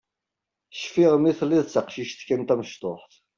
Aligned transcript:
Cfiɣ 0.81 1.13
mi 1.17 1.31
telliḍ 1.39 1.63
d 1.65 1.69
taqcict 1.69 2.19
kan 2.27 2.41
tamecṭuḥt. 2.43 3.13